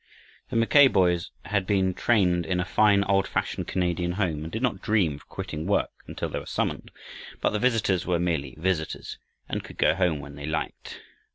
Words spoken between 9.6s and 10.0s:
could go